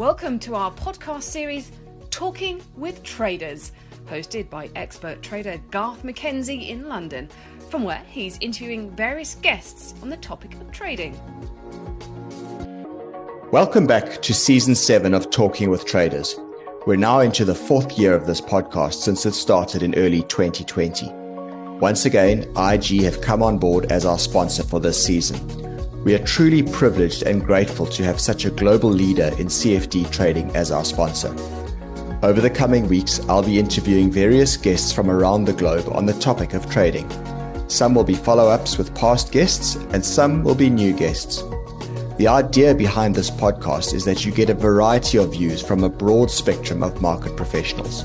[0.00, 1.70] Welcome to our podcast series,
[2.08, 3.72] Talking with Traders,
[4.06, 7.28] hosted by expert trader Garth McKenzie in London,
[7.68, 11.20] from where he's interviewing various guests on the topic of trading.
[13.52, 16.34] Welcome back to season seven of Talking with Traders.
[16.86, 21.10] We're now into the fourth year of this podcast since it started in early 2020.
[21.78, 25.69] Once again, IG have come on board as our sponsor for this season.
[26.02, 30.50] We are truly privileged and grateful to have such a global leader in CFD trading
[30.56, 31.28] as our sponsor.
[32.22, 36.14] Over the coming weeks, I'll be interviewing various guests from around the globe on the
[36.14, 37.06] topic of trading.
[37.68, 41.44] Some will be follow ups with past guests, and some will be new guests.
[42.16, 45.90] The idea behind this podcast is that you get a variety of views from a
[45.90, 48.04] broad spectrum of market professionals.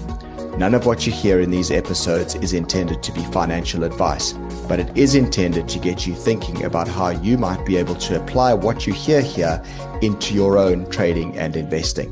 [0.58, 4.34] None of what you hear in these episodes is intended to be financial advice,
[4.68, 8.22] but it is intended to get you thinking about how you might be able to
[8.22, 9.64] apply what you hear here
[10.02, 12.12] into your own trading and investing.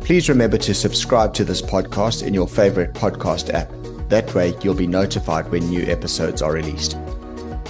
[0.00, 3.70] Please remember to subscribe to this podcast in your favorite podcast app.
[4.08, 6.96] That way, you'll be notified when new episodes are released.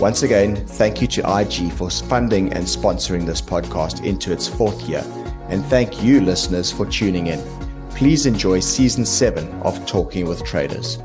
[0.00, 4.82] Once again, thank you to IG for funding and sponsoring this podcast into its fourth
[4.82, 5.02] year.
[5.48, 7.42] And thank you, listeners, for tuning in.
[7.90, 10.98] Please enjoy season seven of Talking with Traders.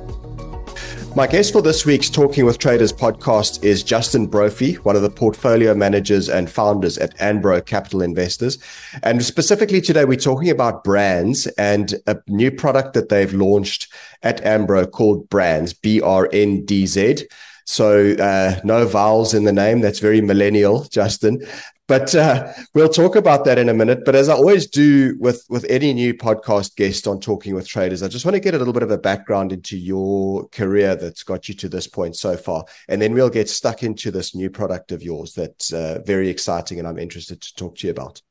[1.14, 5.10] My guest for this week's Talking with Traders podcast is Justin Brophy, one of the
[5.10, 8.58] portfolio managers and founders at Anbro Capital Investors.
[9.04, 13.92] And specifically today, we're talking about brands and a new product that they've launched
[14.24, 17.28] at Anbro called Brands, B R N D Z.
[17.66, 19.82] So uh, no vowels in the name.
[19.82, 21.40] That's very millennial, Justin.
[21.88, 24.06] But uh, we'll talk about that in a minute.
[24.06, 28.02] But as I always do with with any new podcast guest on Talking with Traders,
[28.02, 31.24] I just want to get a little bit of a background into your career that's
[31.24, 34.50] got you to this point so far, and then we'll get stuck into this new
[34.50, 38.22] product of yours that's uh, very exciting, and I'm interested to talk to you about.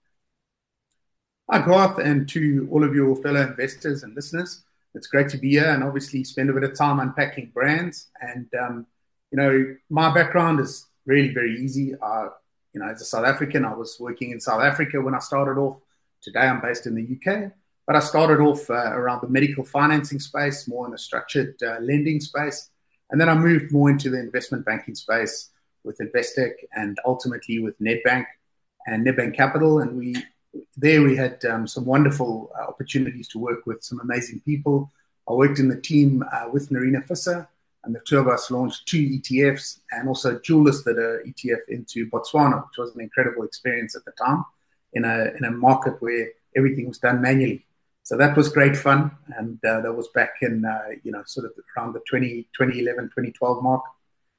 [1.50, 4.62] Hi, Garth, and to all of your fellow investors and listeners.
[4.94, 8.08] It's great to be here, and obviously spend a bit of time unpacking brands.
[8.22, 8.86] And um,
[9.30, 11.94] you know, my background is really very easy.
[12.00, 12.28] I
[12.72, 15.58] you know, as a South African, I was working in South Africa when I started
[15.58, 15.80] off.
[16.22, 17.50] Today, I'm based in the UK,
[17.86, 21.78] but I started off uh, around the medical financing space, more in the structured uh,
[21.80, 22.70] lending space,
[23.10, 25.50] and then I moved more into the investment banking space
[25.82, 28.26] with Investec and ultimately with Nedbank
[28.86, 29.80] and Nedbank Capital.
[29.80, 30.14] And we
[30.76, 34.90] there we had um, some wonderful uh, opportunities to work with some amazing people.
[35.28, 37.48] I worked in the team uh, with Nerina Visser
[37.84, 42.08] and the two of us launched two ETFs and also dual listed a ETF into
[42.10, 44.44] Botswana, which was an incredible experience at the time
[44.92, 47.64] in a in a market where everything was done manually.
[48.02, 51.46] So that was great fun, and uh, that was back in uh, you know sort
[51.46, 53.84] of around the 20, 2011, 2012 mark.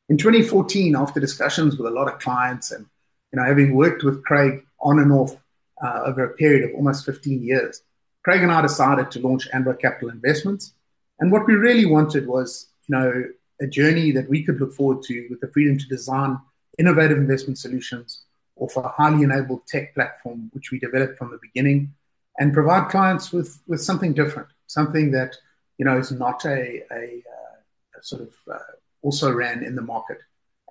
[0.10, 2.86] In 2014, after discussions with a lot of clients and
[3.32, 5.36] you know having worked with Craig on and off
[5.84, 7.82] uh, over a period of almost 15 years,
[8.24, 10.74] Craig and I decided to launch Anbro Capital Investments.
[11.20, 13.24] And what we really wanted was you know,
[13.62, 16.40] a journey that we could look forward to with the freedom to design
[16.78, 18.24] innovative investment solutions,
[18.56, 21.94] offer a highly enabled tech platform, which we developed from the beginning,
[22.40, 25.36] and provide clients with, with something different, something that,
[25.78, 28.58] you know, is not a, a, uh, a sort of uh,
[29.02, 30.18] also ran in the market.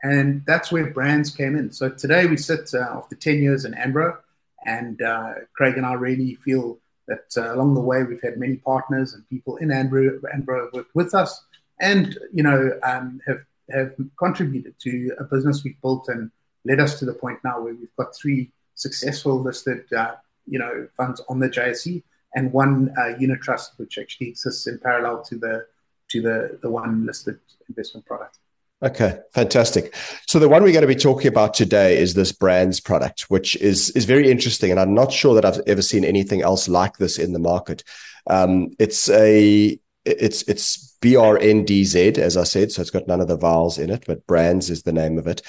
[0.02, 1.70] And that's where brands came in.
[1.70, 4.16] So today we sit uh, after 10 years in Anbro,
[4.64, 6.78] and uh, Craig and I really feel
[7.08, 10.94] that uh, along the way we've had many partners and people in Ambro, Anbro worked
[10.94, 11.42] with us
[11.80, 16.30] and you know um, have have contributed to a business we've built and
[16.64, 20.14] led us to the point now where we've got three successful listed uh,
[20.46, 22.02] you know funds on the JSE
[22.34, 25.66] and one uh, unit trust which actually exists in parallel to the
[26.10, 27.38] to the the one listed
[27.68, 28.38] investment product.
[28.82, 29.94] Okay, fantastic.
[30.26, 33.54] So the one we're going to be talking about today is this brands product, which
[33.56, 36.96] is is very interesting, and I'm not sure that I've ever seen anything else like
[36.96, 37.84] this in the market.
[38.26, 42.72] Um, it's a it's it's BRNDZ, as I said.
[42.72, 45.26] So it's got none of the vowels in it, but brands is the name of
[45.26, 45.42] it.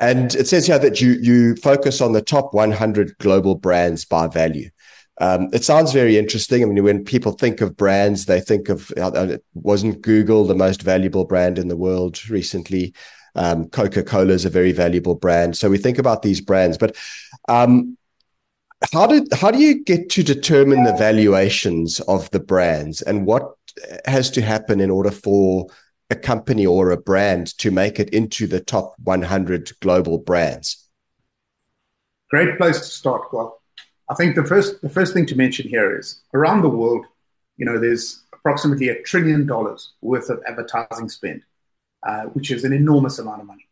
[0.00, 4.26] And it says here that you, you focus on the top 100 global brands by
[4.26, 4.70] value.
[5.20, 6.62] Um, it sounds very interesting.
[6.62, 10.82] I mean, when people think of brands, they think of, uh, wasn't Google the most
[10.82, 12.94] valuable brand in the world recently?
[13.34, 15.56] Um, Coca Cola is a very valuable brand.
[15.56, 16.96] So we think about these brands, but
[17.48, 17.96] um,
[18.92, 23.57] how did how do you get to determine the valuations of the brands and what
[24.04, 25.66] has to happen in order for
[26.10, 30.88] a company or a brand to make it into the top 100 global brands?
[32.30, 33.60] Great place to start, Well,
[34.10, 37.04] I think the first the first thing to mention here is around the world,
[37.56, 41.42] you know, there's approximately a trillion dollars worth of advertising spend,
[42.06, 43.66] uh, which is an enormous amount of money.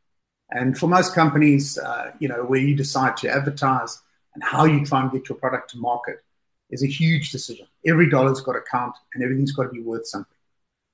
[0.51, 4.01] And for most companies, uh, you know, where you decide to advertise
[4.35, 6.23] and how you try and get your product to market,
[6.71, 7.67] is a huge decision.
[7.87, 10.37] Every dollar's got to count and everything's got to be worth something.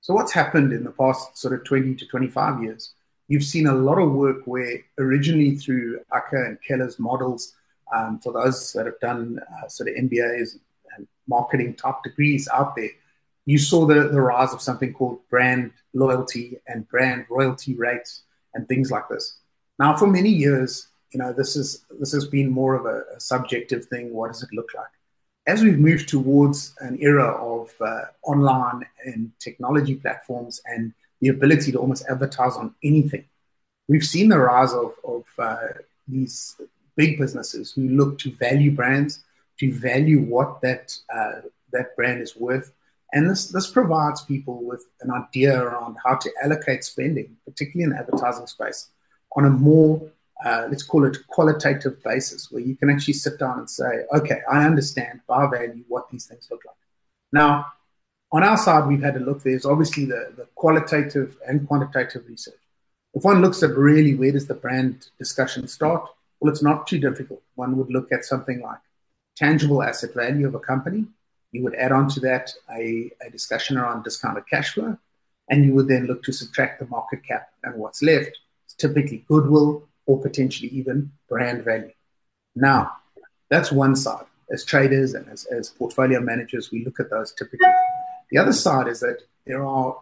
[0.01, 2.95] So, what's happened in the past sort of 20 to 25 years?
[3.29, 7.55] You've seen a lot of work where originally through Aaker and Keller's models,
[7.95, 10.59] um, for those that have done uh, sort of MBAs
[10.97, 12.91] and marketing top degrees out there,
[13.45, 18.23] you saw the, the rise of something called brand loyalty and brand royalty rates
[18.55, 19.39] and things like this.
[19.79, 23.21] Now, for many years, you know, this is this has been more of a, a
[23.21, 24.13] subjective thing.
[24.13, 24.87] What does it look like?
[25.47, 31.73] As we've moved towards an era of uh, online and technology platforms and the ability
[31.73, 33.25] to almost advertise on anything,
[33.89, 35.69] we've seen the rise of, of uh,
[36.07, 36.57] these
[36.97, 39.25] big businesses who look to value brands,
[39.59, 41.41] to value what that uh,
[41.73, 42.73] that brand is worth,
[43.13, 47.91] and this this provides people with an idea around how to allocate spending, particularly in
[47.91, 48.91] the advertising space,
[49.37, 50.01] on a more
[50.45, 54.41] uh, let's call it qualitative basis, where you can actually sit down and say, okay,
[54.51, 56.77] I understand by value what these things look like.
[57.33, 57.67] Now,
[58.33, 59.43] on our side, we've had a look.
[59.43, 62.55] There's obviously the, the qualitative and quantitative research.
[63.15, 66.09] If one looks at really where does the brand discussion start,
[66.41, 67.43] well, it's not too difficult.
[67.55, 68.79] One would look at something like
[69.37, 71.07] tangible asset value of a company.
[71.53, 74.97] You would add on to that a, a discussion around discounted cash flow,
[75.51, 79.25] and you would then look to subtract the market cap, and what's left is typically
[79.29, 81.93] goodwill or potentially even brand value.
[82.55, 82.93] Now,
[83.49, 84.25] that's one side.
[84.51, 87.69] As traders and as, as portfolio managers, we look at those typically.
[88.31, 89.97] The other side is that there are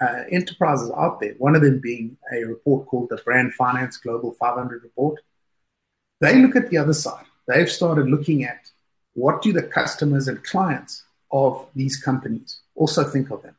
[0.00, 4.32] uh, enterprises out there, one of them being a report called the Brand Finance Global
[4.32, 5.20] 500 report.
[6.20, 7.24] They look at the other side.
[7.46, 8.70] They've started looking at
[9.14, 13.56] what do the customers and clients of these companies also think of them.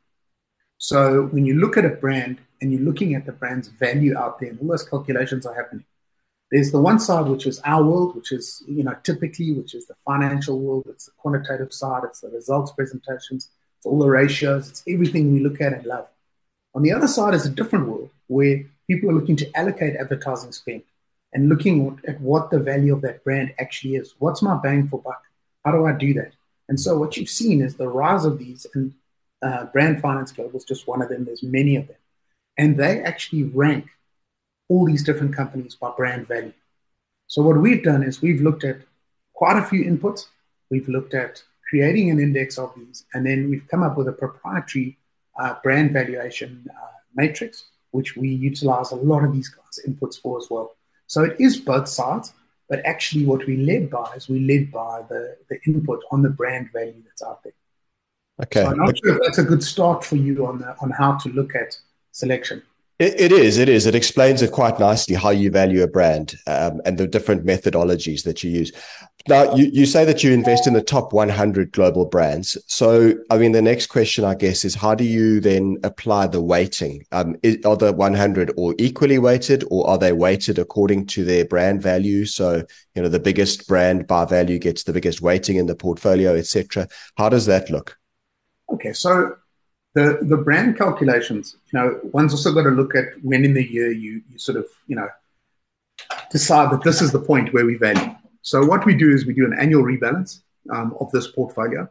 [0.78, 4.40] So when you look at a brand and you're looking at the brand's value out
[4.40, 5.84] there, and all those calculations are happening.
[6.50, 9.86] There's the one side, which is our world, which is, you know, typically, which is
[9.86, 14.70] the financial world, it's the quantitative side, it's the results presentations, it's all the ratios,
[14.70, 16.08] it's everything we look at and love.
[16.74, 20.54] On the other side is a different world where people are looking to allocate advertising
[20.54, 20.84] spend
[21.34, 24.16] and looking at what the value of that brand actually is.
[24.20, 25.22] What's my bang for buck?
[25.66, 26.32] How do I do that?
[26.70, 28.94] And so what you've seen is the rise of these, and
[29.42, 31.26] uh, Brand Finance Global is just one of them.
[31.26, 31.98] There's many of them.
[32.58, 33.88] And they actually rank
[34.70, 36.54] all these different companies by brand value.
[37.28, 38.78] So what we've done is we've looked at
[39.34, 40.28] quite a few inputs.
[40.70, 44.12] We've looked at creating an index of these, and then we've come up with a
[44.12, 44.98] proprietary
[45.40, 50.38] uh, brand valuation uh, matrix, which we utilize a lot of these guys' inputs for
[50.38, 50.76] as well.
[51.08, 52.34] So it is both sides,
[52.70, 56.30] but actually what we led by is we led by the, the input on the
[56.30, 57.54] brand value that's out there.
[58.44, 58.64] Okay.
[58.64, 61.18] So I'm not sure if that's a good start for you on the, on how
[61.18, 61.78] to look at
[62.14, 62.64] selection.
[63.00, 63.58] It, it is.
[63.58, 63.86] It is.
[63.86, 68.24] It explains it quite nicely how you value a brand um, and the different methodologies
[68.24, 68.72] that you use.
[69.28, 72.58] Now, you, you say that you invest in the top 100 global brands.
[72.68, 76.42] So, I mean, the next question, I guess, is how do you then apply the
[76.42, 77.06] weighting?
[77.12, 81.46] Um, is, are the 100 all equally weighted or are they weighted according to their
[81.46, 82.26] brand value?
[82.26, 82.64] So,
[82.96, 86.88] you know, the biggest brand by value gets the biggest weighting in the portfolio, etc.
[87.18, 87.98] How does that look?
[88.72, 89.36] Okay, so
[89.94, 93.64] the the brand calculations, you know, one's also got to look at when in the
[93.64, 95.08] year you you sort of you know
[96.32, 98.16] decide that this is the point where we value.
[98.42, 100.42] So what we do is we do an annual rebalance
[100.74, 101.88] um, of this portfolio,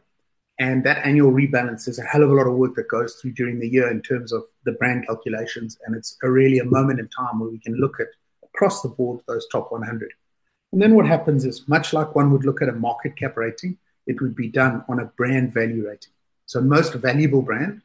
[0.59, 3.33] and that annual rebalance is a hell of a lot of work that goes through
[3.33, 6.99] during the year in terms of the brand calculations, and it's a really a moment
[6.99, 8.07] in time where we can look at
[8.43, 10.11] across the board those top 100.
[10.73, 13.77] And then what happens is much like one would look at a market cap rating,
[14.07, 16.11] it would be done on a brand value rating.
[16.45, 17.81] So most valuable brand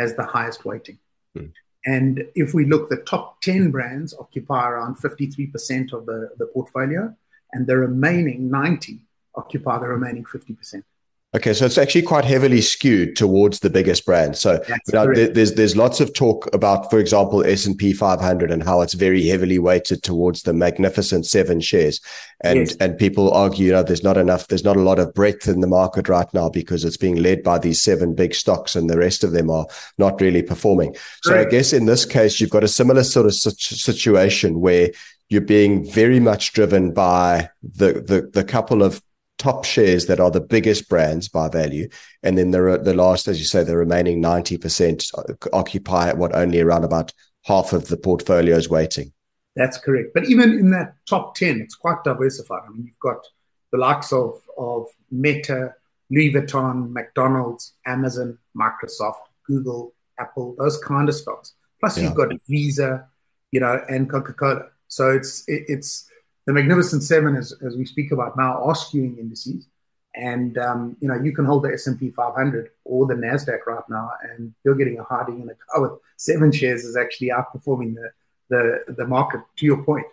[0.00, 0.98] has the highest weighting.
[1.36, 1.52] Mm.
[1.86, 7.14] And if we look, the top 10 brands occupy around 53% of the, the portfolio,
[7.52, 9.00] and the remaining 90
[9.34, 10.82] occupy the remaining 50%.
[11.32, 14.40] Okay, so it's actually quite heavily skewed towards the biggest brands.
[14.40, 18.50] So you know, there's there's lots of talk about, for example, S and P 500
[18.50, 22.00] and how it's very heavily weighted towards the magnificent seven shares,
[22.40, 22.76] and yes.
[22.80, 25.60] and people argue, you know, there's not enough, there's not a lot of breadth in
[25.60, 28.98] the market right now because it's being led by these seven big stocks, and the
[28.98, 29.66] rest of them are
[29.98, 30.96] not really performing.
[31.22, 34.90] So I guess in this case, you've got a similar sort of situation where
[35.28, 39.00] you're being very much driven by the the, the couple of
[39.40, 41.88] top shares that are the biggest brands by value.
[42.22, 46.84] And then the, the last, as you say, the remaining 90% occupy what only around
[46.84, 47.12] about
[47.44, 49.12] half of the portfolio's weighting.
[49.56, 50.10] That's correct.
[50.14, 52.60] But even in that top 10, it's quite diversified.
[52.66, 53.26] I mean, you've got
[53.72, 55.74] the likes of, of Meta,
[56.10, 61.54] Louis Vuitton, McDonald's, Amazon, Microsoft, Google, Apple, those kind of stocks.
[61.80, 62.04] Plus, yeah.
[62.04, 63.08] you've got Visa,
[63.52, 64.66] you know, and Coca Cola.
[64.88, 66.09] So it's it, it's
[66.50, 69.68] the Magnificent Seven, as, as we speak about now, are skewing indices.
[70.16, 73.64] And um, you know, you can hold the S and P 500 or the Nasdaq
[73.68, 77.28] right now, and you're getting a hiding in a car with seven shares is actually
[77.28, 78.10] outperforming the,
[78.48, 79.42] the the market.
[79.58, 80.06] To your point,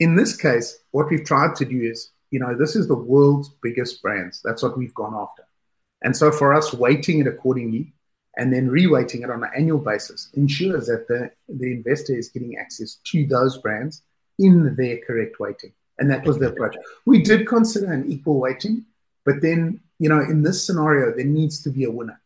[0.00, 3.50] in this case, what we've tried to do is, you know, this is the world's
[3.62, 4.40] biggest brands.
[4.42, 5.44] That's what we've gone after.
[6.00, 7.92] And so for us, weighting it accordingly
[8.38, 12.56] and then reweighting it on an annual basis ensures that the, the investor is getting
[12.56, 14.02] access to those brands
[14.38, 15.74] in their correct weighting.
[16.02, 16.74] And that was the approach.
[17.06, 18.84] We did consider an equal weighting,
[19.24, 22.20] but then, you know, in this scenario, there needs to be a winner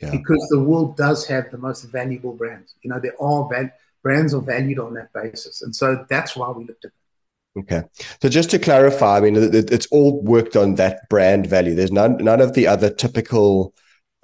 [0.00, 0.10] yeah.
[0.10, 2.74] because the world does have the most valuable brands.
[2.82, 3.70] You know, there are val-
[4.02, 5.62] brands are valued on that basis.
[5.62, 7.60] And so that's why we looked at that.
[7.60, 7.88] Okay.
[8.20, 11.74] So just to clarify, I mean, it's all worked on that brand value.
[11.74, 13.72] There's none, none of the other typical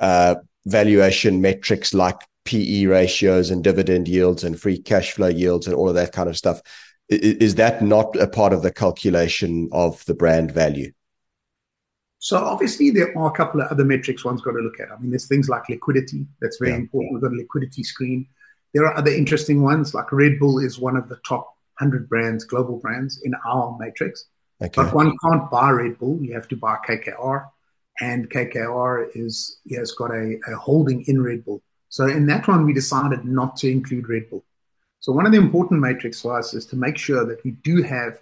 [0.00, 0.34] uh,
[0.66, 5.88] valuation metrics like PE ratios and dividend yields and free cash flow yields and all
[5.88, 6.60] of that kind of stuff.
[7.08, 10.92] Is that not a part of the calculation of the brand value?
[12.18, 14.90] So obviously there are a couple of other metrics one's got to look at.
[14.90, 16.26] I mean, there's things like liquidity.
[16.40, 16.78] That's very yeah.
[16.78, 17.14] important.
[17.14, 18.26] We've got a liquidity screen.
[18.74, 21.46] There are other interesting ones like Red Bull is one of the top
[21.78, 24.26] 100 brands, global brands in our matrix.
[24.60, 24.72] Okay.
[24.74, 26.18] But one can't buy Red Bull.
[26.20, 27.48] You have to buy KKR.
[28.00, 31.62] And KKR is has got a, a holding in Red Bull.
[31.88, 34.44] So in that one, we decided not to include Red Bull.
[35.00, 37.82] So one of the important metrics for us is to make sure that we do
[37.82, 38.20] have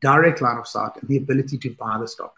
[0.00, 2.34] direct line of sight and the ability to buy the stock.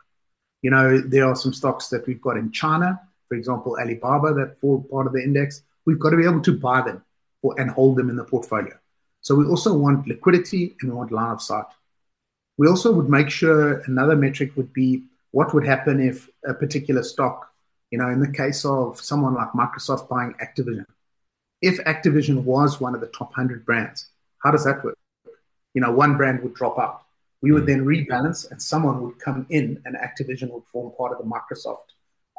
[0.63, 4.59] You know, there are some stocks that we've got in China, for example, Alibaba, that
[4.59, 5.63] fall part of the index.
[5.87, 7.05] We've got to be able to buy them
[7.43, 8.77] or, and hold them in the portfolio.
[9.21, 11.67] So we also want liquidity and we want line of sight.
[12.57, 17.03] We also would make sure another metric would be what would happen if a particular
[17.03, 17.53] stock,
[17.91, 20.87] you know, in the case of someone like Microsoft buying Activision,
[21.61, 24.07] if Activision was one of the top 100 brands,
[24.43, 24.97] how does that work?
[25.75, 27.03] You know, one brand would drop out.
[27.41, 27.69] We would hmm.
[27.69, 31.95] then rebalance and someone would come in and Activision would form part of the Microsoft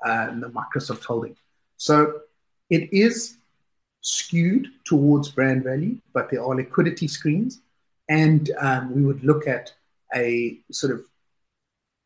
[0.06, 1.36] uh, and the Microsoft holding.
[1.78, 2.22] So
[2.70, 3.38] it is
[4.02, 7.62] skewed towards brand value, but there are liquidity screens.
[8.08, 9.72] And um, we would look at
[10.16, 11.06] a sort of,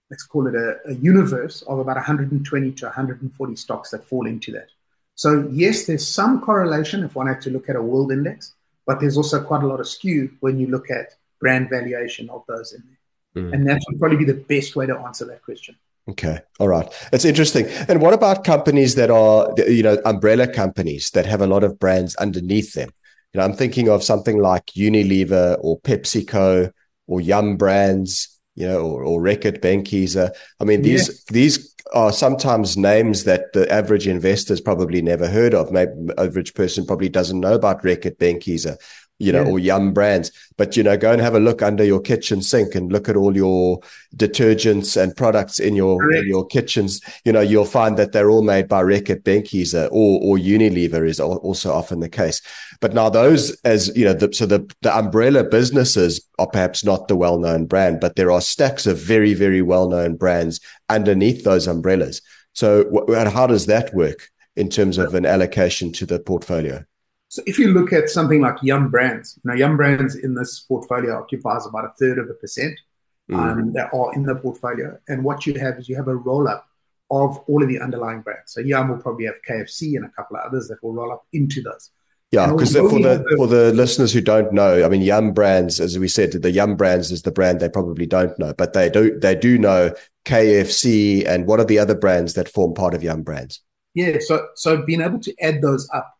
[0.09, 4.51] let's call it a, a universe of about 120 to 140 stocks that fall into
[4.51, 4.67] that.
[5.15, 8.53] So yes, there's some correlation if one had to look at a world index,
[8.85, 12.43] but there's also quite a lot of skew when you look at brand valuation of
[12.47, 13.43] those in there.
[13.43, 13.53] Mm.
[13.53, 15.75] And that would probably be the best way to answer that question.
[16.09, 16.39] Okay.
[16.59, 16.91] All right.
[17.11, 17.65] That's interesting.
[17.87, 21.79] And what about companies that are, you know, umbrella companies that have a lot of
[21.79, 22.89] brands underneath them?
[23.31, 26.71] You know, I'm thinking of something like Unilever or PepsiCo
[27.07, 30.31] or Yum Brands, you know, or, or Reckitt Benckiser.
[30.59, 31.15] I mean, these yeah.
[31.29, 35.71] these are sometimes names that the average investor's probably never heard of.
[35.71, 38.77] Maybe average person probably doesn't know about Reckitt Benckiser
[39.23, 39.49] you know, yeah.
[39.49, 40.31] or Yum Brands.
[40.57, 43.15] But, you know, go and have a look under your kitchen sink and look at
[43.15, 43.79] all your
[44.15, 47.01] detergents and products in your, in your kitchens.
[47.25, 51.19] You know, you'll find that they're all made by Reckitt Benckiser or, or Unilever is
[51.19, 52.41] also often the case.
[52.81, 57.07] But now those as, you know, the, so the, the umbrella businesses are perhaps not
[57.07, 62.21] the well-known brand, but there are stacks of very, very well-known brands underneath those umbrellas.
[62.53, 66.85] So how does that work in terms of an allocation to the portfolio?
[67.33, 71.17] So if you look at something like Yum Brands, now Yum Brands in this portfolio
[71.17, 72.79] occupies about a third of a percent
[73.27, 73.35] mm.
[73.35, 74.99] um, that are in the portfolio.
[75.07, 76.67] And what you have is you have a roll up
[77.09, 78.53] of all of the underlying brands.
[78.53, 81.25] So Yum will probably have KFC and a couple of others that will roll up
[81.33, 81.89] into those.
[82.29, 85.97] Yeah, because for the for the listeners who don't know, I mean, Yum Brands, as
[85.97, 89.19] we said, the Yum Brands is the brand they probably don't know, but they do
[89.19, 89.91] they do know
[90.25, 93.59] KFC and what are the other brands that form part of Yum Brands?
[93.95, 96.12] Yeah, so so being able to add those up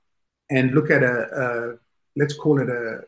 [0.54, 1.78] and look at a, a
[2.16, 3.00] let's call it a,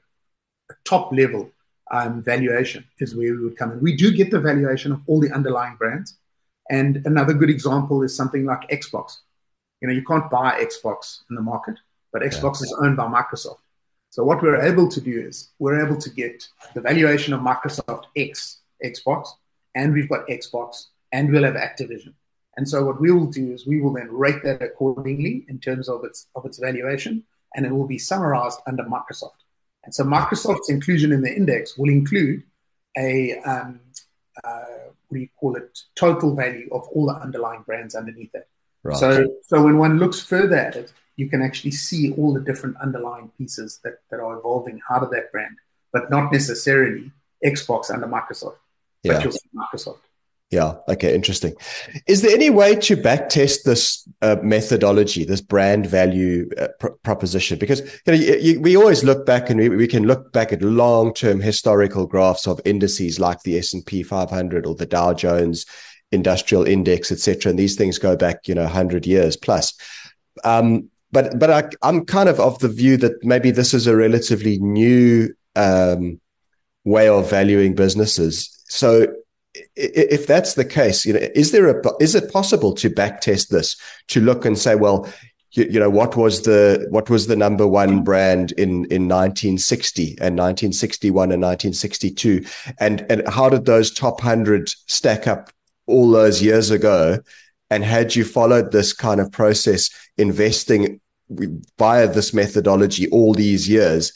[0.72, 1.52] a top level
[1.92, 3.80] um, valuation is where we would come in.
[3.80, 6.18] We do get the valuation of all the underlying brands.
[6.72, 9.18] And another good example is something like Xbox.
[9.82, 11.75] You know, you can't buy Xbox in the market,
[12.12, 12.66] but Xbox yeah.
[12.66, 13.60] is owned by Microsoft.
[14.10, 18.06] So what we're able to do is we're able to get the valuation of Microsoft
[18.16, 19.28] X Xbox,
[19.75, 22.14] and we've got Xbox, and we'll have Activision.
[22.58, 25.90] And so what we will do is we will then rate that accordingly in terms
[25.90, 27.24] of its of its valuation,
[27.56, 29.42] and it will be summarized under Microsoft.
[29.84, 32.44] And so Microsoft's inclusion in the index will include
[32.98, 33.80] a um,
[34.44, 34.64] uh,
[35.08, 35.80] what do you call it?
[35.96, 38.48] Total value of all the underlying brands underneath it.
[38.84, 38.98] Right.
[38.98, 42.76] So so when one looks further at it, you can actually see all the different
[42.78, 45.56] underlying pieces that, that are evolving out of that brand,
[45.94, 47.12] but not necessarily
[47.44, 48.58] Xbox under Microsoft.
[49.04, 49.14] Yeah.
[49.14, 50.00] But you'll see Microsoft.
[50.52, 50.75] Yeah.
[50.88, 51.14] Okay.
[51.16, 51.54] Interesting.
[52.08, 57.58] Is there any way to backtest this uh, methodology, this brand value uh, pr- proposition?
[57.58, 60.54] Because you know, you, you, we always look back and we, we can look back
[60.54, 65.14] at long-term historical graphs of indices like the S and P 500 or the Dow
[65.14, 65.66] Jones
[66.12, 67.50] industrial index, etc.
[67.50, 69.74] And these things go back, you know, hundred years plus.
[70.44, 73.96] Um, but but I, I'm kind of of the view that maybe this is a
[73.96, 76.20] relatively new um,
[76.84, 78.64] way of valuing businesses.
[78.68, 79.08] So
[79.76, 83.76] if that's the case, you know, is there a is it possible to backtest this
[84.08, 85.08] to look and say, well,
[85.52, 90.18] you, you, know, what was the what was the number one brand in in 1960
[90.20, 92.46] and 1961 and 1962,
[92.80, 95.52] and and how did those top hundred stack up
[95.88, 97.20] all those years ago?
[97.70, 104.14] And had you followed this kind of process, investing via this methodology all these years,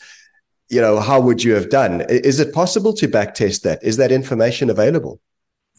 [0.69, 2.01] you know, how would you have done?
[2.09, 3.83] Is it possible to backtest that?
[3.83, 5.19] Is that information available?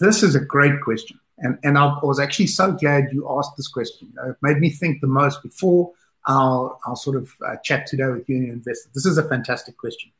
[0.00, 1.20] This is a great question.
[1.38, 4.12] And, and I was actually so glad you asked this question.
[4.26, 5.92] it made me think the most before
[6.26, 8.90] our, our sort of uh, chat today with Union Investor.
[8.94, 10.10] This is a fantastic question.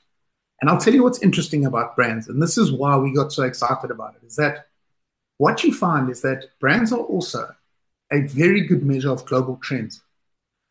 [0.61, 2.29] And I'll tell you what's interesting about brands.
[2.29, 4.67] And this is why we got so excited about it is that
[5.39, 7.55] what you find is that brands are also
[8.13, 10.03] a very good measure of global trends.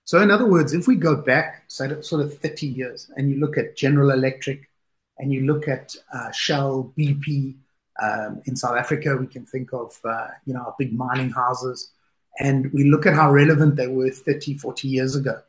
[0.06, 3.39] So, in other words, if we go back, say, sort of 30 years, and you
[3.39, 4.70] look at General Electric
[5.18, 7.56] and you look at uh, Shell, BP,
[8.01, 11.91] um, in South Africa, we can think of, uh, you know, our big mining houses,
[12.39, 15.41] and we look at how relevant they were 30, 40 years ago.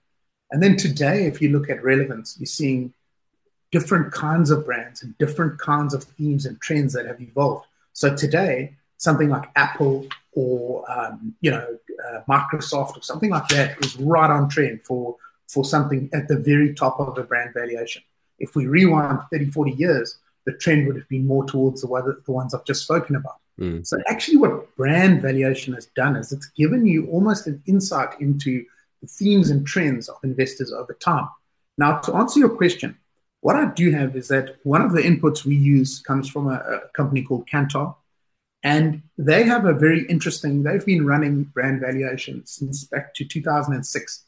[0.50, 2.92] And then today, if you look at relevance, you're seeing
[3.71, 7.66] different kinds of brands and different kinds of themes and trends that have evolved.
[7.92, 11.66] So today, something like Apple or um, you know
[12.07, 15.16] uh, Microsoft or something like that is right on trend for
[15.49, 18.02] for something at the very top of the brand valuation.
[18.38, 22.32] If we rewind 30, 40 years, the trend would have been more towards the, the
[22.32, 23.37] ones I've just spoken about.
[23.59, 23.87] Mm.
[23.87, 28.64] So actually what brand valuation has done is it's given you almost an insight into
[29.02, 31.28] the themes and trends of investors over time.
[31.78, 32.97] Now, to answer your question,
[33.40, 36.57] what I do have is that one of the inputs we use comes from a,
[36.57, 37.94] a company called Kantar,
[38.62, 44.24] and they have a very interesting, they've been running brand valuation since back to 2006.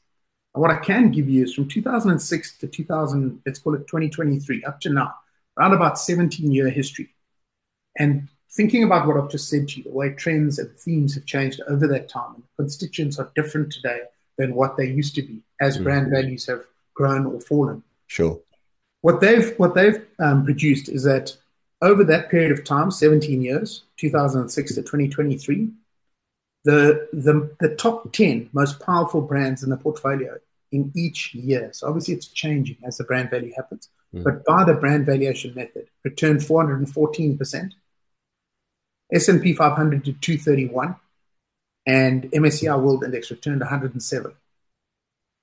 [0.55, 4.65] And what I can give you is from 2006 to 2000, let's call it 2023,
[4.65, 5.15] up to now,
[5.59, 7.11] around about 17 year history.
[7.99, 11.27] And thinking about what I've just said to you, the way trends and themes have
[11.27, 14.03] changed over that time, and constituents are different today
[14.39, 17.83] than what they used to be as mm brand values have grown or fallen.
[18.07, 18.41] Sure.
[19.03, 21.37] What they've what they've um, produced is that
[21.83, 25.69] over that period of time, 17 years, 2006 to 2023,
[26.65, 30.39] the, the, the top 10 most powerful brands in the portfolio
[30.71, 31.71] in each year.
[31.73, 33.89] So obviously it's changing as the brand value happens.
[34.15, 34.25] Mm.
[34.25, 37.73] But by the brand valuation method, returned 414%.
[39.13, 40.97] S&P 500 to 231
[41.87, 44.33] and MSCI World Index returned 107.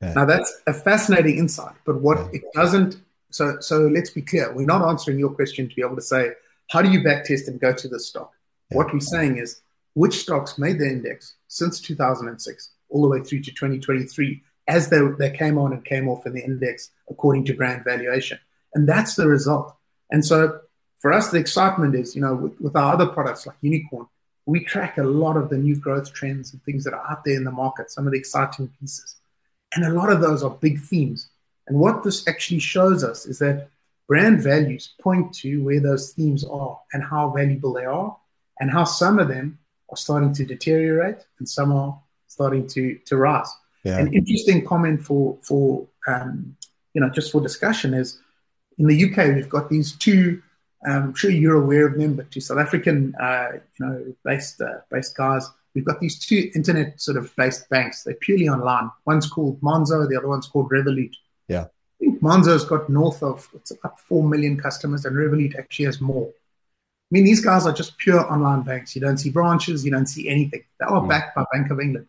[0.02, 0.14] Yeah.
[0.14, 2.40] Now that's a fascinating insight, but what yeah.
[2.40, 2.98] it doesn't
[3.32, 4.52] so, so let's be clear.
[4.54, 6.32] We're not answering your question to be able to say,
[6.72, 8.32] how do you backtest and go to the stock?
[8.72, 8.78] Yeah.
[8.78, 9.62] What we're saying is,
[9.94, 15.00] which stocks made the index since 2006 all the way through to 2023 as they,
[15.18, 18.40] they came on and came off in the index according to brand valuation.
[18.74, 19.76] And that's the result.
[20.12, 20.60] And so
[21.00, 24.08] for us, the excitement is, you know, with, with our other products like Unicorn,
[24.46, 27.36] we track a lot of the new growth trends and things that are out there
[27.36, 29.16] in the market, some of the exciting pieces.
[29.76, 31.30] And a lot of those are big themes.
[31.68, 33.70] And what this actually shows us is that
[34.08, 38.18] brand values point to where those themes are and how valuable they are,
[38.60, 43.18] and how some of them are starting to deteriorate and some are starting to, to
[43.18, 43.50] rise.
[43.84, 44.00] Yeah.
[44.00, 46.58] An interesting comment for for um,
[46.94, 48.20] you know just for discussion is
[48.80, 50.42] in the UK we've got these two.
[50.88, 54.62] Um, I'm sure you're aware of them, but two South African uh, you know based
[54.62, 55.48] uh, based guys.
[55.76, 58.04] We've got these two internet sort of based banks.
[58.04, 58.90] They're purely online.
[59.06, 61.14] One's called Monzo, the other one's called Revolut.
[61.48, 61.66] Yeah.
[61.66, 66.02] I think Monzo's got north of it's about four million customers, and Revolut actually has
[66.02, 66.28] more.
[66.30, 68.96] I mean, these guys are just pure online banks.
[68.96, 70.64] You don't see branches, you don't see anything.
[70.80, 71.10] They are mm.
[71.10, 72.08] backed by Bank of England.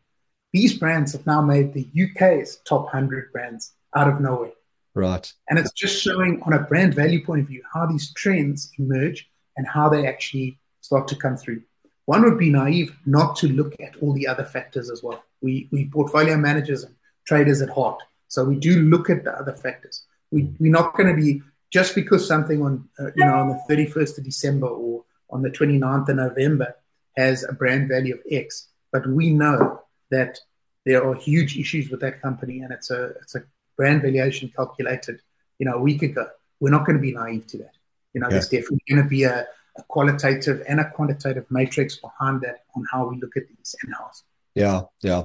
[0.52, 4.52] These brands have now made the UK's top 100 brands out of nowhere.
[4.94, 5.32] Right.
[5.48, 9.30] And it's just showing on a brand value point of view how these trends emerge
[9.56, 11.62] and how they actually start to come through.
[12.06, 15.22] One would be naive not to look at all the other factors as well.
[15.40, 18.02] We, we portfolio managers and traders at heart.
[18.28, 20.04] So we do look at the other factors.
[20.30, 23.60] We, we're not going to be just because something on uh, you know on the
[23.68, 26.74] 31st of December or on the 29th of November
[27.16, 30.38] has a brand value of X, but we know that
[30.84, 33.44] there are huge issues with that company and it's a it's a
[33.80, 35.18] brand valuation calculated
[35.58, 36.26] you know a week ago.
[36.60, 37.72] We're not going to be naive to that.
[38.12, 38.32] You know, yeah.
[38.32, 39.46] there's definitely going to be a,
[39.78, 43.92] a, qualitative and a quantitative matrix behind that on how we look at these in
[43.92, 44.22] house.
[44.54, 45.22] Yeah, yeah.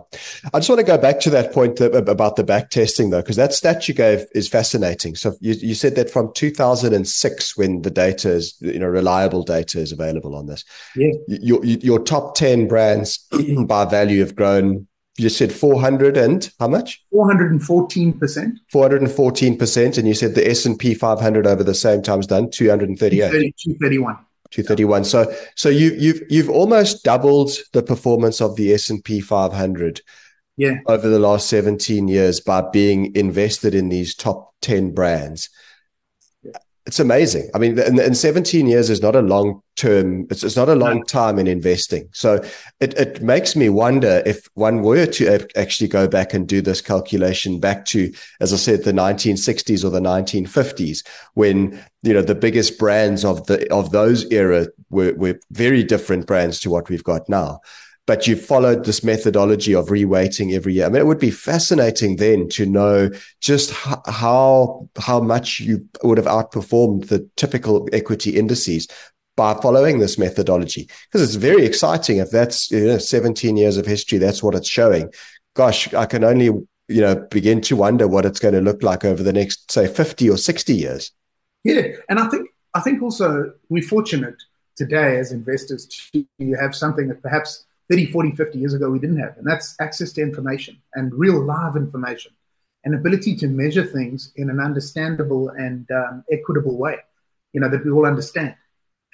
[0.53, 3.35] I just want to go back to that point about the back testing, though, because
[3.35, 5.15] that stat you gave is fascinating.
[5.15, 9.79] So you, you said that from 2006, when the data is, you know, reliable data
[9.79, 10.63] is available on this,
[10.95, 11.11] yeah.
[11.27, 13.27] your, your top 10 brands
[13.65, 17.03] by value have grown you said 400 and how much?
[17.13, 23.55] 414% 414% and you said the s&p 500 over the same time has done 238
[23.57, 24.17] 231
[24.51, 30.01] 231 so so you you've you've almost doubled the performance of the s&p 500
[30.57, 30.79] yeah.
[30.87, 35.49] over the last 17 years by being invested in these top 10 brands
[36.85, 37.49] it's amazing.
[37.55, 40.27] I mean, in, in 17 years is not a long term.
[40.29, 42.09] It's, it's not a long time in investing.
[42.13, 42.35] So
[42.79, 46.81] it, it makes me wonder if one were to actually go back and do this
[46.81, 52.35] calculation back to, as I said, the 1960s or the 1950s, when, you know, the
[52.35, 57.03] biggest brands of the, of those era were, were very different brands to what we've
[57.03, 57.61] got now
[58.07, 60.85] but you followed this methodology of reweighting every year.
[60.85, 63.09] I mean, it would be fascinating then to know
[63.41, 68.87] just how how much you would have outperformed the typical equity indices
[69.35, 70.87] by following this methodology.
[71.07, 72.17] Because it's very exciting.
[72.17, 75.11] If that's you know, 17 years of history that's what it's showing.
[75.55, 79.03] Gosh i can only you know begin to wonder what it's going to look like
[79.03, 81.11] over the next say 50 or 60 years.
[81.63, 84.35] Yeah and i think i think also we're fortunate
[84.75, 86.25] today as investors to
[86.59, 89.37] have something that perhaps 30, 40, 50 years ago we didn't have.
[89.37, 92.31] And that's access to information and real live information
[92.83, 96.97] and ability to measure things in an understandable and um, equitable way,
[97.53, 98.55] you know, that we all understand.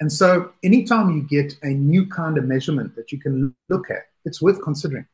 [0.00, 4.06] And so anytime you get a new kind of measurement that you can look at,
[4.24, 5.06] it's worth considering.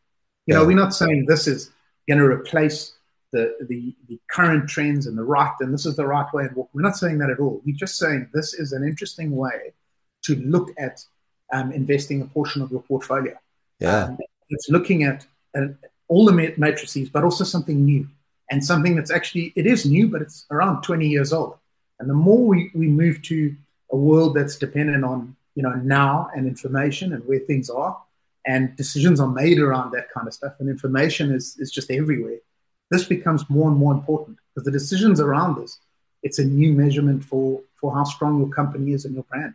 [0.46, 1.70] You know, we're not saying this is
[2.08, 2.94] going to replace
[3.32, 6.44] the, the, the current trends and the right, and this is the right way.
[6.44, 7.60] And we're not saying that at all.
[7.64, 9.74] We're just saying this is an interesting way
[10.24, 11.04] to look at
[11.52, 13.36] um, investing a portion of your portfolio.
[13.78, 14.04] Yeah.
[14.04, 15.68] Um, it's looking at uh,
[16.08, 18.08] all the matrices, but also something new
[18.50, 21.56] and something that's actually, it is new, but it's around 20 years old.
[22.00, 23.54] And the more we, we move to
[23.90, 28.00] a world that's dependent on, you know, now and information and where things are,
[28.46, 32.38] and decisions are made around that kind of stuff, and information is, is just everywhere,
[32.90, 35.78] this becomes more and more important because the decisions around this,
[36.22, 39.54] it's a new measurement for, for how strong your company is and your brand.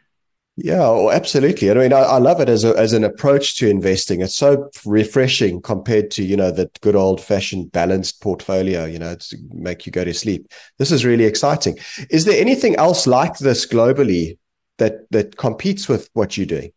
[0.55, 1.71] Yeah, well, absolutely.
[1.71, 4.21] I mean, I, I, love it as a, as an approach to investing.
[4.21, 8.85] It's so refreshing compared to you know that good old fashioned balanced portfolio.
[8.85, 10.47] You know, to make you go to sleep.
[10.77, 11.79] This is really exciting.
[12.11, 14.37] Is there anything else like this globally
[14.77, 16.71] that that competes with what you're doing?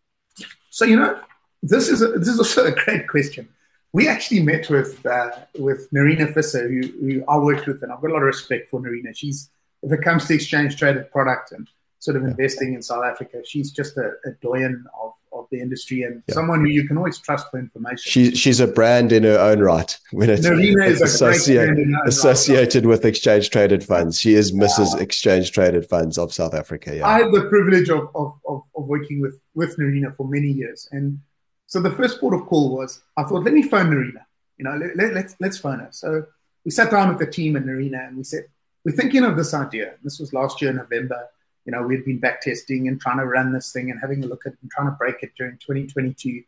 [0.71, 1.21] So you know,
[1.63, 3.47] this is a, this is also a great question.
[3.93, 8.01] We actually met with uh, with Nerina Visser, who, who I worked with, and I've
[8.01, 9.15] got a lot of respect for Nerina.
[9.15, 9.51] She's
[9.83, 13.41] if it comes to exchange traded product and sort of investing in South Africa.
[13.45, 16.35] She's just a, a doyen of, of the industry and yeah.
[16.35, 18.11] someone who you can always trust for information.
[18.11, 22.91] She, she's a brand in her own right when it's, it's associate, associated right.
[22.91, 24.21] with exchange traded funds.
[24.21, 25.01] She is Mrs.
[25.01, 26.97] Exchange Traded Funds of South Africa.
[26.97, 27.07] Yeah.
[27.07, 30.89] I had the privilege of, of, of, of working with, with Nerina for many years.
[30.93, 31.19] And
[31.67, 34.25] so the first port of call was, I thought, let me phone Nerina.
[34.59, 35.89] You know, let, let, let's, let's phone her.
[35.91, 36.27] So
[36.65, 38.45] we sat down with the team and Nerina and we said,
[38.85, 39.95] we're thinking of this idea.
[40.05, 41.27] This was last year, in November
[41.67, 44.27] you know, we'd been back testing and trying to run this thing and having a
[44.27, 46.43] look at it and trying to break it during 2022.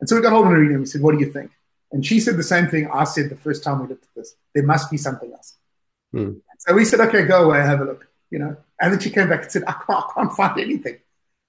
[0.00, 1.50] And so we got hold of Nerina and we said, what do you think?
[1.90, 4.34] And she said the same thing I said the first time we looked at this.
[4.54, 5.56] There must be something else.
[6.14, 6.40] Mm.
[6.58, 8.56] So we said, okay, go away, have a look, you know.
[8.80, 10.98] And then she came back and said, I can't, I can't find anything.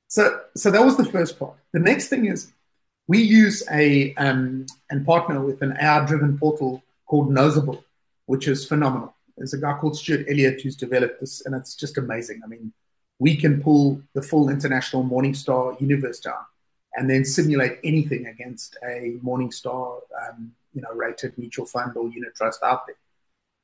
[0.08, 1.54] So, so that was the first part.
[1.72, 2.52] The next thing is
[3.08, 7.84] we use a um, and partner with an AI-driven portal called Knowsable,
[8.26, 9.16] which is phenomenal.
[9.38, 12.42] There's a guy called Stuart Elliott who's developed this, and it's just amazing.
[12.44, 12.74] I mean,
[13.20, 16.44] we can pull the full international Morningstar universe down
[16.96, 22.36] and then simulate anything against a Morningstar, um, you know, rated mutual fund or unit
[22.36, 22.96] trust out there.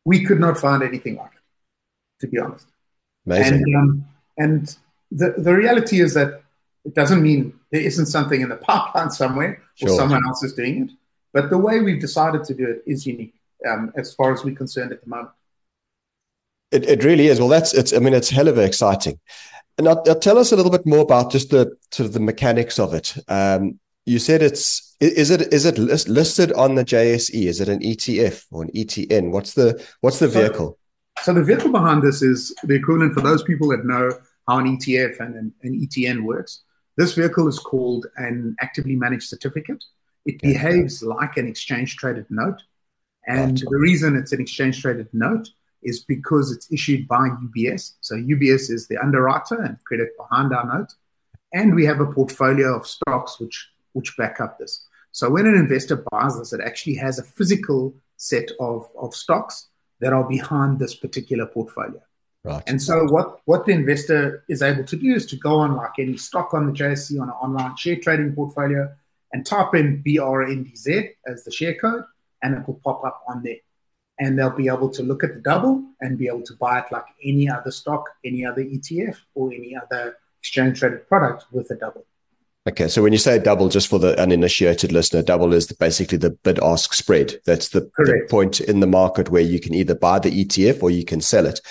[0.06, 2.68] We could not find anything like it, to be honest.
[3.26, 3.54] Amazing.
[3.54, 4.06] And, um,
[4.38, 4.78] and
[5.12, 6.42] the, the reality is that
[6.86, 10.84] it doesn't mean there isn't something in the pipeline somewhere or someone else is doing
[10.84, 10.92] it.
[11.34, 13.36] But the way we've decided to do it is unique
[13.68, 15.30] um, as far as we're concerned at the moment.
[16.72, 17.40] It, it really is.
[17.40, 17.94] Well, that's it's.
[17.94, 19.20] I mean, it's hell of exciting.
[19.78, 22.20] And now, now tell us a little bit more about just the sort of the
[22.20, 23.16] mechanics of it.
[23.28, 27.46] Um, you said it's is it is it listed on the JSE?
[27.46, 29.32] Is it an ETF or an ETN?
[29.32, 30.78] What's the what's the vehicle?
[31.20, 34.12] So, so the vehicle behind this is the equivalent for those people that know
[34.48, 36.64] how an ETF and an, an ETN works.
[36.98, 39.84] This vehicle is called an actively managed certificate.
[40.26, 40.54] It okay.
[40.54, 42.62] behaves like an exchange traded note.
[43.28, 45.50] And the reason it's an exchange traded note
[45.84, 47.94] is because it's issued by UBS.
[48.02, 50.94] So UBS is the underwriter and credit behind our note.
[51.54, 54.86] And we have a portfolio of stocks which, which back up this.
[55.12, 59.70] So when an investor buys this, it actually has a physical set of, of stocks
[60.00, 62.02] that are behind this particular portfolio.
[62.44, 62.64] Right.
[62.68, 65.92] And so what, what the investor is able to do is to go on like
[66.00, 68.90] any stock on the JSE on an online share trading portfolio
[69.34, 72.04] and type in BRNDZ as the share code
[72.42, 73.58] and it will pop up on there.
[74.20, 76.92] And they'll be able to look at the double and be able to buy it
[76.92, 81.76] like any other stock, any other ETF, or any other exchange traded product with a
[81.76, 82.06] double.
[82.68, 86.32] Okay, so when you say double, just for the uninitiated listener, double is basically the
[86.32, 87.36] bid ask spread.
[87.46, 90.92] That's the, the, point in the market where you can either buy the ETF or
[90.92, 91.62] you can sell it.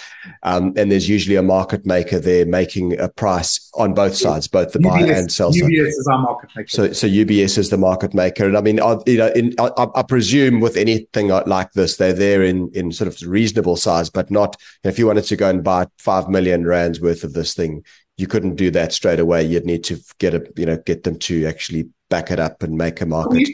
[0.44, 4.72] Um, and there's usually a market maker there making a price on both sides, both
[4.72, 5.70] the UBS, buy and sell side.
[5.70, 6.68] UBS is our market maker.
[6.68, 8.46] So, so UBS is the market maker.
[8.46, 12.14] And I mean, I, you know, in, I, I, presume with anything like this, they're
[12.14, 15.62] there in, in sort of reasonable size, but not if you wanted to go and
[15.62, 17.84] buy 5 million rands worth of this thing,
[18.18, 19.44] you couldn't do that straight away.
[19.44, 22.76] You'd need to get a, you know, get them to actually back it up and
[22.76, 23.48] make a market.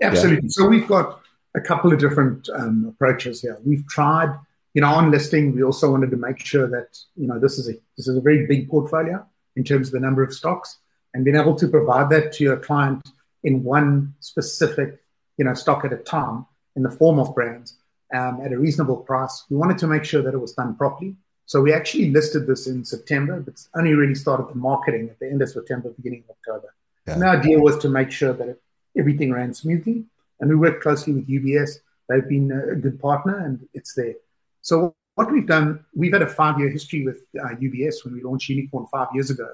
[0.00, 0.44] Absolutely.
[0.44, 0.50] Yeah.
[0.50, 1.20] So we've got
[1.56, 3.58] a couple of different um, approaches here.
[3.64, 4.38] We've tried,
[4.74, 7.68] you know, on listing, we also wanted to make sure that, you know, this is
[7.68, 10.78] a this is a very big portfolio in terms of the number of stocks
[11.14, 13.02] and being able to provide that to your client
[13.42, 15.00] in one specific,
[15.38, 16.44] you know, stock at a time
[16.76, 17.78] in the form of brands
[18.14, 19.44] um, at a reasonable price.
[19.48, 21.16] We wanted to make sure that it was done properly
[21.48, 25.30] so we actually listed this in September, but only really started the marketing at the
[25.30, 26.74] end of September, beginning of October.
[27.06, 27.14] Yeah.
[27.14, 28.58] And the idea was to make sure that
[28.98, 30.04] everything ran smoothly.
[30.40, 31.78] And we worked closely with UBS.
[32.06, 34.16] They've been a good partner and it's there.
[34.60, 38.50] So what we've done, we've had a five-year history with uh, UBS when we launched
[38.50, 39.48] Unicorn five years ago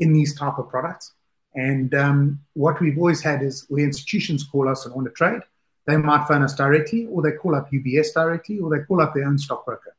[0.00, 1.14] in these type of products.
[1.54, 5.40] And um, what we've always had is where institutions call us and want to trade,
[5.86, 9.14] they might phone us directly, or they call up UBS directly, or they call up
[9.14, 9.94] their own stockbroker.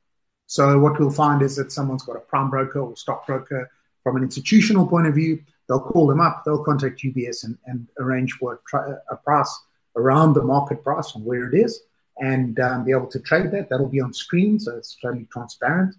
[0.49, 3.69] So what we'll find is that someone's got a prime broker or stockbroker
[4.01, 5.43] from an institutional point of view.
[5.67, 9.55] They'll call them up, they'll contact UBS and, and arrange for a, a, price
[9.95, 11.81] around the market price on where it is
[12.17, 13.69] and um, be able to trade that.
[13.69, 15.93] That'll be on screen, so it's totally transparent.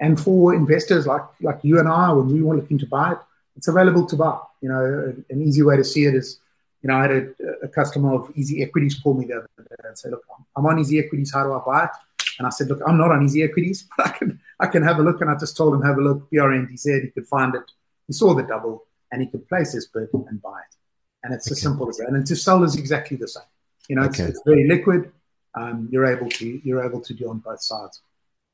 [0.00, 3.18] And for investors like like you and I, when we were looking to buy it,
[3.54, 4.36] it's available to buy.
[4.62, 6.40] You know, an easy way to see it is,
[6.82, 9.76] you know, I had a, a customer of Easy Equities call me the other day
[9.84, 10.24] and say, look,
[10.56, 11.32] I'm on Easy Equities.
[11.32, 11.90] How do I buy it?
[12.38, 14.98] And I said, look, I'm not on easy equities, but I can I can have
[14.98, 15.20] a look.
[15.20, 17.64] And I just told him, have a look, BRNDZ, he could find it.
[18.06, 20.76] He saw the double and he could place his bid and buy it.
[21.22, 21.52] And it's okay.
[21.52, 22.08] as simple as that.
[22.08, 23.42] And to sell is exactly the same.
[23.88, 24.24] You know, okay.
[24.24, 25.12] it's, it's, very liquid.
[25.54, 28.02] Um, you're able to you're able to do on both sides.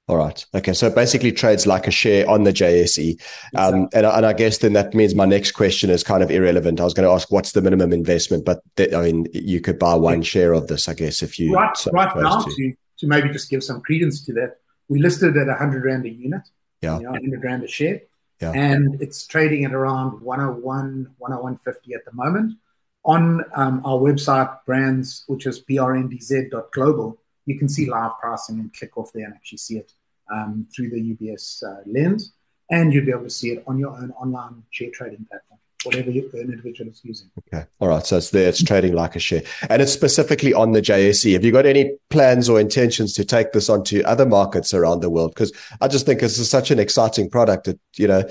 [0.08, 0.44] All right.
[0.54, 0.72] Okay.
[0.72, 3.20] So basically, trades like a share on the JSE,
[3.56, 3.98] um, exactly.
[3.98, 6.80] and, and I guess then that means my next question is kind of irrelevant.
[6.80, 9.78] I was going to ask what's the minimum investment, but th- I mean, you could
[9.78, 12.74] buy one share of this, I guess, if you right right now to.
[13.02, 16.42] To maybe just give some credence to that, we listed at 100 Rand a unit,
[16.80, 16.98] yeah.
[16.98, 18.00] You know, 100 Rand a share.
[18.40, 18.52] Yeah.
[18.52, 22.58] And it's trading at around 101, 101.50 at the moment.
[23.04, 28.96] On um, our website, brands, which is brndz.global, you can see live pricing and click
[28.96, 29.92] off there and actually see it
[30.32, 32.32] um, through the UBS uh, lens.
[32.70, 35.51] And you'll be able to see it on your own online share trading platform
[35.84, 37.30] whatever an individual is using.
[37.38, 37.64] Okay.
[37.80, 38.04] All right.
[38.04, 39.42] So it's there, it's trading like a share.
[39.68, 41.32] And it's specifically on the JSE.
[41.32, 45.10] Have you got any plans or intentions to take this onto other markets around the
[45.10, 45.34] world?
[45.34, 47.68] Because I just think this is such an exciting product.
[47.68, 48.22] It, you know,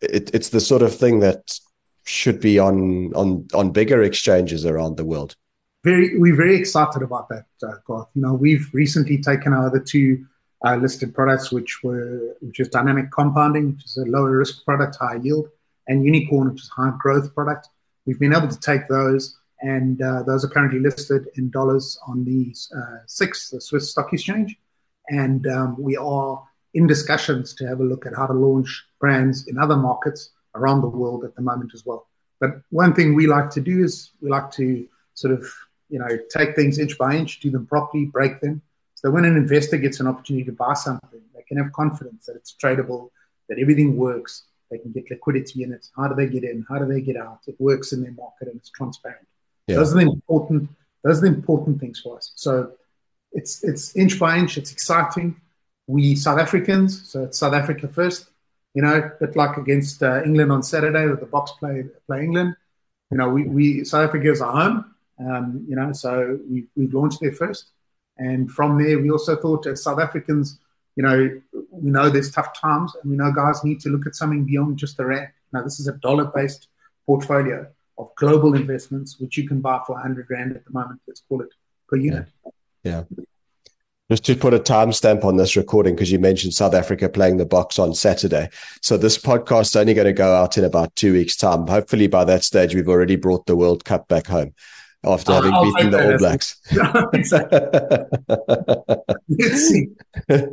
[0.00, 1.58] it, it's the sort of thing that
[2.04, 5.36] should be on on on bigger exchanges around the world.
[5.84, 8.08] Very, we're very excited about that, uh, Garth.
[8.14, 10.26] You know, we've recently taken our other two
[10.64, 14.96] uh, listed products, which were which is dynamic compounding, which is a lower risk product,
[15.00, 15.48] high yield,
[15.90, 17.68] and Unicorn, which is high growth product.
[18.06, 22.24] We've been able to take those, and uh, those are currently listed in dollars on
[22.24, 24.56] the uh, SIX, the Swiss Stock Exchange.
[25.08, 26.42] And um, we are
[26.74, 30.80] in discussions to have a look at how to launch brands in other markets around
[30.80, 32.06] the world at the moment as well.
[32.38, 35.44] But one thing we like to do is we like to sort of,
[35.88, 38.62] you know, take things inch by inch, do them properly, break them.
[38.94, 42.36] So when an investor gets an opportunity to buy something, they can have confidence that
[42.36, 43.10] it's tradable,
[43.48, 45.88] that everything works, they can get liquidity in it.
[45.96, 46.64] How do they get in?
[46.68, 47.40] How do they get out?
[47.46, 49.26] It works in their market and it's transparent.
[49.66, 49.76] Yeah.
[49.76, 50.70] Those are the important.
[51.02, 52.32] Those are the important things for us.
[52.34, 52.72] So
[53.32, 54.58] it's it's inch by inch.
[54.58, 55.40] It's exciting.
[55.86, 58.30] We South Africans, so it's South Africa first.
[58.74, 62.54] You know, but like against uh, England on Saturday with the box play play England.
[63.10, 64.94] You know, we, we South Africa is our home.
[65.18, 67.70] Um, you know, so we we've launched there first,
[68.18, 70.58] and from there we also thought as South Africans
[70.96, 71.40] you know,
[71.82, 74.78] we know there's tough times and we know guys need to look at something beyond
[74.78, 75.28] just the rand.
[75.52, 76.68] Now, this is a dollar based
[77.06, 77.66] portfolio
[77.98, 81.42] of global investments, which you can buy for 100 Rand at the moment, let's call
[81.42, 81.48] it
[81.88, 82.28] per unit.
[82.82, 83.04] Yeah.
[83.18, 83.24] yeah.
[84.10, 87.46] Just to put a timestamp on this recording, because you mentioned South Africa playing the
[87.46, 88.48] box on Saturday.
[88.82, 91.66] So this podcast is only going to go out in about two weeks' time.
[91.68, 94.52] Hopefully, by that stage, we've already brought the World Cup back home.
[95.04, 96.60] After having I'll beaten the All Blacks.
[99.28, 99.88] Let's see.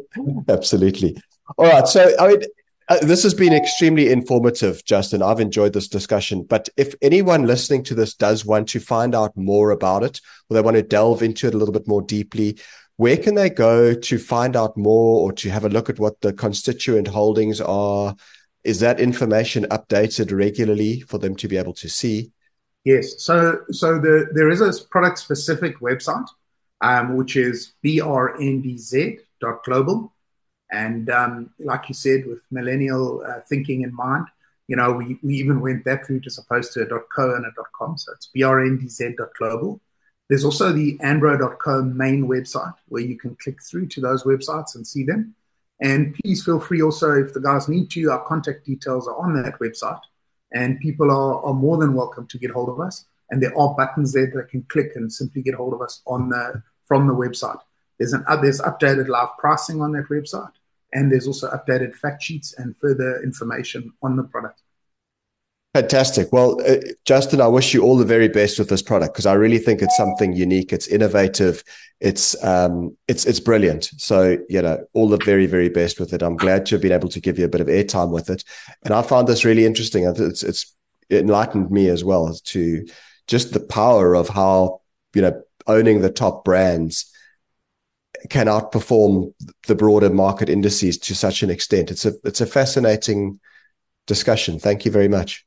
[0.50, 1.18] Absolutely.
[1.58, 1.88] All right.
[1.88, 2.42] So, I mean,
[2.90, 5.22] uh, this has been extremely informative, Justin.
[5.22, 6.44] I've enjoyed this discussion.
[6.44, 10.56] But if anyone listening to this does want to find out more about it, or
[10.56, 12.58] they want to delve into it a little bit more deeply,
[12.96, 16.22] where can they go to find out more or to have a look at what
[16.22, 18.16] the constituent holdings are?
[18.64, 22.32] Is that information updated regularly for them to be able to see?
[22.84, 23.22] Yes.
[23.22, 26.28] So, so the, there is a product specific website,
[26.82, 29.20] um, which is brndz.global.
[30.72, 34.28] And um, like you said, with millennial uh, thinking in mind,
[34.68, 37.52] you know, we, we even went that route as opposed to a .co and a
[37.78, 37.98] .com.
[37.98, 39.80] So it's brndz.global.
[40.30, 44.86] There's also the anbro.co main website where you can click through to those websites and
[44.86, 45.36] see them.
[45.80, 49.42] And please feel free also, if the guys need to, our contact details are on
[49.42, 50.02] that website.
[50.54, 53.06] And people are, are more than welcome to get hold of us.
[53.30, 56.30] And there are buttons there that can click and simply get hold of us on
[56.30, 57.60] the, from the website.
[57.98, 60.52] There's an uh, there's updated live pricing on that website,
[60.94, 64.62] and there's also updated fact sheets and further information on the product.
[65.78, 66.34] Fantastic.
[66.34, 69.34] Well, uh, Justin, I wish you all the very best with this product because I
[69.34, 70.74] really think it's something unique.
[70.74, 71.64] It's innovative.
[72.00, 73.92] It's um, it's it's brilliant.
[73.98, 76.24] So you know, all the very very best with it.
[76.24, 78.44] I'm glad to have been able to give you a bit of airtime with it,
[78.86, 80.06] and I found this really interesting.
[80.06, 80.74] It's it's
[81.12, 82.84] enlightened me as well as to
[83.28, 84.82] just the power of how
[85.14, 87.06] you know owning the top brands
[88.32, 89.32] can outperform
[89.68, 91.92] the broader market indices to such an extent.
[91.92, 93.40] It's a it's a fascinating
[94.08, 94.58] discussion.
[94.58, 95.47] Thank you very much.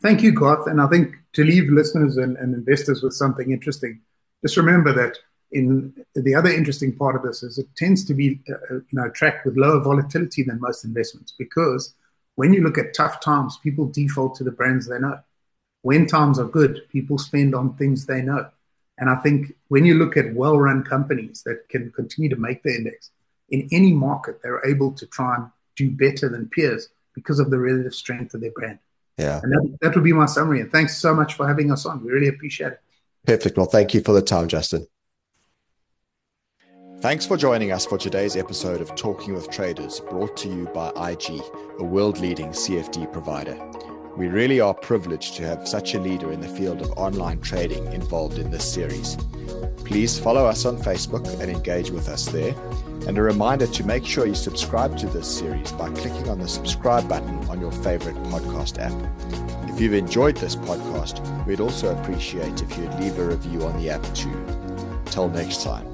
[0.00, 0.66] Thank you, Garth.
[0.66, 4.00] And I think to leave listeners and, and investors with something interesting,
[4.42, 5.18] just remember that
[5.50, 9.08] in the other interesting part of this is it tends to be uh, you know
[9.10, 11.94] tracked with lower volatility than most investments because
[12.34, 15.18] when you look at tough times, people default to the brands they know.
[15.82, 18.48] When times are good, people spend on things they know.
[18.98, 22.62] And I think when you look at well run companies that can continue to make
[22.62, 23.10] the index
[23.48, 27.58] in any market, they're able to try and do better than peers because of the
[27.58, 28.78] relative strength of their brand.
[29.18, 29.40] Yeah.
[29.42, 30.60] And that, that would be my summary.
[30.60, 32.04] And thanks so much for having us on.
[32.04, 32.80] We really appreciate it.
[33.26, 33.56] Perfect.
[33.56, 34.86] Well, thank you for the time, Justin.
[37.00, 40.88] Thanks for joining us for today's episode of Talking with Traders, brought to you by
[41.10, 41.40] IG,
[41.78, 43.56] a world leading CFD provider.
[44.18, 47.92] We really are privileged to have such a leader in the field of online trading
[47.92, 49.16] involved in this series.
[49.84, 52.52] Please follow us on Facebook and engage with us there.
[53.06, 56.48] And a reminder to make sure you subscribe to this series by clicking on the
[56.48, 59.70] subscribe button on your favorite podcast app.
[59.70, 63.90] If you've enjoyed this podcast, we'd also appreciate if you'd leave a review on the
[63.90, 64.44] app too.
[65.12, 65.86] Till next time.